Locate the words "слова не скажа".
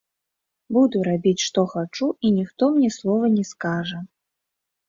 2.99-3.99